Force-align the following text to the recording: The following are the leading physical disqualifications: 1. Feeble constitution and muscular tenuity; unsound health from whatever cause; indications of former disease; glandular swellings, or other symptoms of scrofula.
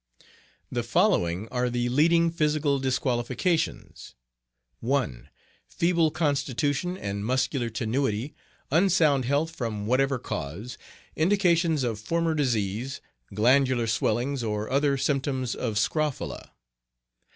The 0.71 0.81
following 0.81 1.47
are 1.49 1.69
the 1.69 1.87
leading 1.89 2.31
physical 2.31 2.79
disqualifications: 2.79 4.15
1. 4.79 5.29
Feeble 5.67 6.09
constitution 6.09 6.97
and 6.97 7.23
muscular 7.23 7.69
tenuity; 7.69 8.33
unsound 8.71 9.25
health 9.25 9.55
from 9.55 9.85
whatever 9.85 10.17
cause; 10.17 10.79
indications 11.15 11.83
of 11.83 11.99
former 11.99 12.33
disease; 12.33 12.99
glandular 13.35 13.85
swellings, 13.85 14.43
or 14.43 14.71
other 14.71 14.97
symptoms 14.97 15.53
of 15.53 15.77
scrofula. 15.77 16.49